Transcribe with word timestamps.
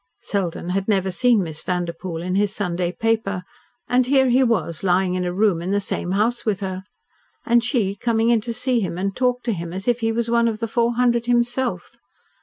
Selden 0.19 0.69
had 0.69 0.87
never 0.87 1.11
seen 1.11 1.43
Miss 1.43 1.61
Vanderpoel 1.61 2.23
in 2.23 2.33
his 2.33 2.51
Sunday 2.51 2.91
paper, 2.91 3.43
and 3.87 4.07
here 4.07 4.29
he 4.29 4.43
was 4.43 4.83
lying 4.83 5.13
in 5.13 5.23
a 5.25 5.31
room 5.31 5.61
in 5.61 5.69
the 5.69 5.79
same 5.79 6.13
house 6.13 6.43
with 6.43 6.59
her. 6.61 6.81
And 7.45 7.63
she 7.63 7.97
coming 7.97 8.31
in 8.31 8.41
to 8.41 8.51
see 8.51 8.79
him 8.79 8.97
and 8.97 9.15
talk 9.15 9.43
to 9.43 9.53
him 9.53 9.71
as 9.71 9.87
if 9.87 9.99
he 9.99 10.11
was 10.11 10.27
one 10.27 10.47
of 10.47 10.57
the 10.57 10.67
Four 10.67 10.95
Hundred 10.95 11.27
himself! 11.27 11.97